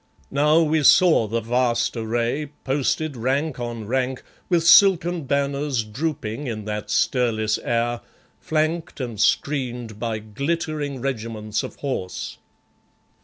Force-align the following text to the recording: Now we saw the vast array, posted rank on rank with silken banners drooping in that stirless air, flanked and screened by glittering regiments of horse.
Now 0.31 0.61
we 0.63 0.81
saw 0.81 1.27
the 1.27 1.41
vast 1.41 1.95
array, 1.95 2.47
posted 2.63 3.15
rank 3.15 3.59
on 3.59 3.85
rank 3.85 4.23
with 4.49 4.65
silken 4.65 5.25
banners 5.25 5.83
drooping 5.83 6.47
in 6.47 6.65
that 6.65 6.89
stirless 6.89 7.59
air, 7.59 8.01
flanked 8.39 8.99
and 8.99 9.19
screened 9.21 9.99
by 9.99 10.17
glittering 10.17 11.01
regiments 11.01 11.61
of 11.61 11.75
horse. 11.75 12.39